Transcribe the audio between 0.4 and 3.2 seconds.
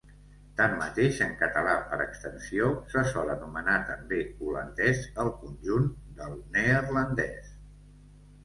Tanmateix en català, per extensió, se